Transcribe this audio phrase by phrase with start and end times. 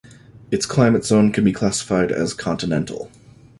[0.49, 3.11] Its climate zone can be classified as continental.